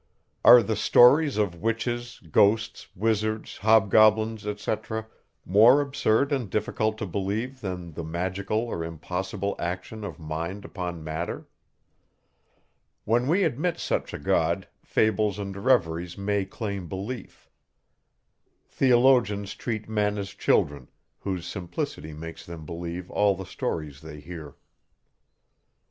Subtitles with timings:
[0.43, 5.05] Are the stories of witches, ghosts, wizards, hobgoblins, etc.,
[5.45, 11.03] more absurd and difficult to believe than the magical or impossible action of mind upon
[11.03, 11.47] matter?
[13.05, 17.47] When we admit such a God, fables and reveries may claim belief.
[18.67, 20.87] Theologians treat men as children,
[21.19, 24.55] whose simplicity makes them believe all the stories they hear.